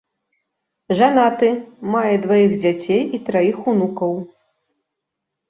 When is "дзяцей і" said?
2.65-3.21